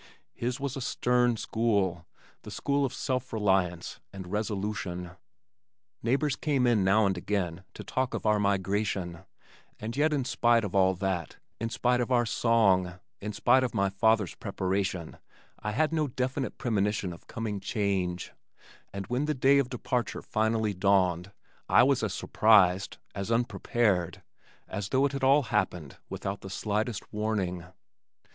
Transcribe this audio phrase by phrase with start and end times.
[0.33, 2.07] His was a stern school,
[2.41, 5.11] the school of self reliance and resolution.
[6.01, 9.19] Neighbors came in now and again to talk of our migration,
[9.79, 13.75] and yet in spite of all that, in spite of our song, in spite of
[13.75, 15.17] my father's preparation
[15.59, 18.31] I had no definite premonition of coming change,
[18.91, 21.31] and when the day of departure actually dawned,
[21.69, 24.23] I was as surprised, as unprepared
[24.67, 27.65] as though it had all happened without the slightest warning.